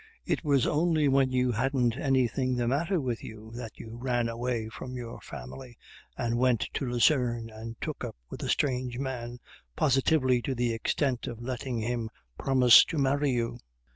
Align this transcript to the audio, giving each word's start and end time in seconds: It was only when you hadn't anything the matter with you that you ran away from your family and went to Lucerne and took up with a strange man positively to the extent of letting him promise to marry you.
It 0.25 0.43
was 0.43 0.65
only 0.65 1.07
when 1.07 1.29
you 1.29 1.51
hadn't 1.51 1.95
anything 1.95 2.55
the 2.55 2.67
matter 2.67 2.99
with 2.99 3.23
you 3.23 3.51
that 3.53 3.77
you 3.77 3.97
ran 4.01 4.29
away 4.29 4.67
from 4.67 4.95
your 4.95 5.21
family 5.21 5.77
and 6.17 6.39
went 6.39 6.65
to 6.73 6.89
Lucerne 6.89 7.51
and 7.51 7.79
took 7.79 8.03
up 8.03 8.15
with 8.27 8.41
a 8.41 8.49
strange 8.49 8.97
man 8.97 9.37
positively 9.75 10.41
to 10.41 10.55
the 10.55 10.73
extent 10.73 11.27
of 11.27 11.39
letting 11.43 11.77
him 11.77 12.09
promise 12.35 12.83
to 12.85 12.97
marry 12.97 13.29
you. 13.29 13.59